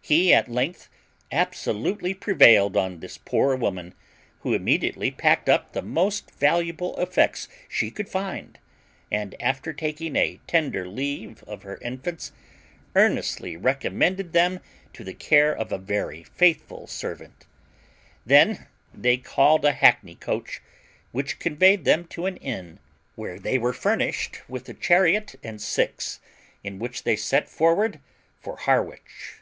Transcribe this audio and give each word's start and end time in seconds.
He 0.00 0.32
at 0.32 0.48
length 0.48 0.88
absolutely 1.30 2.14
prevailed 2.14 2.78
on 2.78 3.00
this 3.00 3.18
poor 3.18 3.54
woman, 3.54 3.92
who 4.40 4.54
immediately 4.54 5.10
packed 5.10 5.50
up 5.50 5.74
the 5.74 5.82
most 5.82 6.30
valuable 6.30 6.96
effects 6.98 7.46
she 7.68 7.90
could 7.90 8.08
find, 8.08 8.58
and, 9.12 9.34
after 9.38 9.74
taking 9.74 10.16
a 10.16 10.40
tender 10.46 10.88
leave 10.88 11.44
of 11.46 11.62
her 11.64 11.76
infants, 11.82 12.32
earnestly 12.96 13.54
recommended 13.54 14.32
them 14.32 14.60
to 14.94 15.04
the 15.04 15.12
care 15.12 15.54
of 15.54 15.70
a 15.72 15.76
very 15.76 16.22
faithful 16.22 16.86
servant. 16.86 17.44
Then 18.24 18.66
they 18.94 19.18
called 19.18 19.66
a 19.66 19.72
hackney 19.72 20.14
coach, 20.14 20.62
which 21.12 21.38
conveyed 21.38 21.84
them 21.84 22.06
to 22.06 22.24
an 22.24 22.38
inn, 22.38 22.78
where 23.14 23.38
they 23.38 23.58
were 23.58 23.74
furnished 23.74 24.40
with 24.48 24.66
a 24.70 24.74
chariot 24.74 25.34
and 25.42 25.60
six, 25.60 26.18
in 26.64 26.78
which 26.78 27.02
they 27.02 27.14
set 27.14 27.46
forward 27.46 28.00
for 28.40 28.56
Harwich. 28.56 29.34